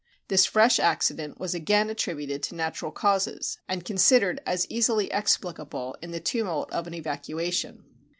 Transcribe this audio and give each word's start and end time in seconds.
This 0.29 0.47
fresh 0.47 0.79
accident 0.79 1.39
was 1.39 1.53
again 1.53 1.87
at 1.91 1.97
tributed 1.99 2.41
to 2.41 2.55
natural 2.55 2.89
causes, 2.91 3.59
and 3.69 3.85
considered 3.85 4.41
as 4.47 4.65
easily 4.67 5.11
ex 5.11 5.37
pHcable 5.37 5.93
in 6.01 6.09
the 6.09 6.19
tumult 6.19 6.71
of 6.71 6.87
an 6.87 6.95
evacuation. 6.95 7.83